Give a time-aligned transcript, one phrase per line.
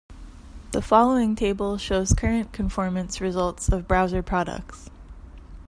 [0.71, 4.89] The following table shows current conformance results of browser products.